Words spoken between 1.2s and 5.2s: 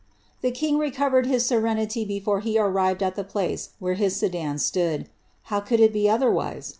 hk eerenity before he arrived at the place where idan etood.